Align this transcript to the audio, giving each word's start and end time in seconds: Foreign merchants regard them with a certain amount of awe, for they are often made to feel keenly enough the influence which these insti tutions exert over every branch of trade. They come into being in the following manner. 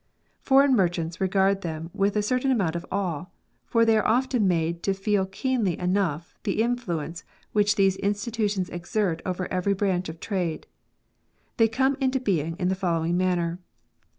Foreign 0.41 0.75
merchants 0.75 1.21
regard 1.21 1.61
them 1.61 1.91
with 1.93 2.15
a 2.15 2.23
certain 2.23 2.49
amount 2.49 2.75
of 2.75 2.87
awe, 2.91 3.27
for 3.67 3.85
they 3.85 3.95
are 3.95 4.07
often 4.07 4.47
made 4.47 4.81
to 4.81 4.95
feel 4.95 5.27
keenly 5.27 5.77
enough 5.77 6.39
the 6.41 6.59
influence 6.63 7.23
which 7.51 7.75
these 7.75 7.97
insti 7.99 8.31
tutions 8.31 8.67
exert 8.71 9.21
over 9.27 9.45
every 9.53 9.75
branch 9.75 10.09
of 10.09 10.19
trade. 10.19 10.65
They 11.57 11.67
come 11.67 11.97
into 12.01 12.19
being 12.19 12.55
in 12.57 12.67
the 12.69 12.73
following 12.73 13.15
manner. 13.15 13.59